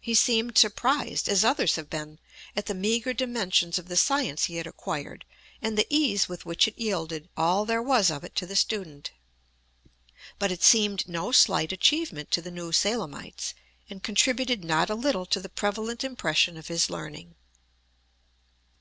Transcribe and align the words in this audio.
He 0.00 0.14
seemed 0.14 0.58
surprised, 0.58 1.28
as 1.28 1.44
others 1.44 1.76
have 1.76 1.88
been, 1.88 2.18
at 2.56 2.66
the 2.66 2.74
meager 2.74 3.12
dimensions 3.14 3.78
of 3.78 3.86
the 3.86 3.96
science 3.96 4.46
he 4.46 4.56
had 4.56 4.66
acquired 4.66 5.24
and 5.60 5.78
the 5.78 5.86
ease 5.88 6.28
with 6.28 6.44
which 6.44 6.66
it 6.66 6.76
yielded 6.76 7.28
all 7.36 7.64
there 7.64 7.80
was 7.80 8.10
of 8.10 8.24
it 8.24 8.34
to 8.34 8.44
the 8.44 8.56
student. 8.56 9.12
But 10.40 10.50
it 10.50 10.64
seemed 10.64 11.06
no 11.08 11.30
slight 11.30 11.70
achievement 11.70 12.32
to 12.32 12.42
the 12.42 12.50
New 12.50 12.72
Salemites, 12.72 13.54
and 13.88 14.02
contributed 14.02 14.64
not 14.64 14.90
a 14.90 14.96
little 14.96 15.26
to 15.26 15.38
the 15.38 15.48
prevalent 15.48 16.02
impression 16.02 16.56
of 16.56 16.66
his 16.66 16.90
learning. 16.90 17.36